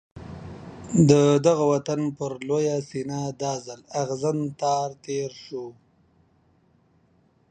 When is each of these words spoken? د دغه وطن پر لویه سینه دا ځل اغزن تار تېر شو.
د 1.09 1.11
دغه 1.45 1.63
وطن 1.73 2.01
پر 2.17 2.31
لویه 2.47 2.77
سینه 2.89 3.21
دا 3.41 3.53
ځل 3.65 3.81
اغزن 4.01 4.37
تار 4.61 4.89
تېر 5.05 5.31
شو. 5.45 5.65